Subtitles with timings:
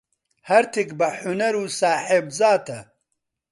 [0.49, 2.79] هەرتک بە حونەر و ساحێب زاتە.